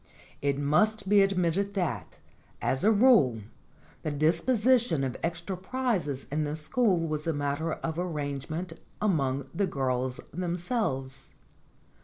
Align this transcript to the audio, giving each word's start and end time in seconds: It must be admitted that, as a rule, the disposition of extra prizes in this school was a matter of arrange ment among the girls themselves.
It 0.41 0.57
must 0.57 1.07
be 1.07 1.21
admitted 1.21 1.75
that, 1.75 2.17
as 2.59 2.83
a 2.83 2.91
rule, 2.91 3.41
the 4.01 4.09
disposition 4.09 5.03
of 5.03 5.15
extra 5.21 5.55
prizes 5.55 6.27
in 6.31 6.43
this 6.43 6.61
school 6.61 6.97
was 7.07 7.27
a 7.27 7.33
matter 7.33 7.73
of 7.73 7.99
arrange 7.99 8.49
ment 8.49 8.73
among 8.99 9.45
the 9.53 9.67
girls 9.67 10.19
themselves. 10.33 11.29